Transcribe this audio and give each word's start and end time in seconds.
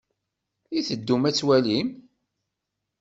I 0.77 0.79
teddum 0.87 1.23
ad 1.29 1.35
twalim? 1.35 1.89